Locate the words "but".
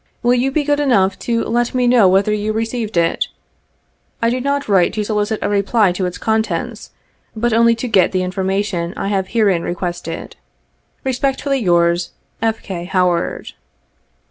7.35-7.53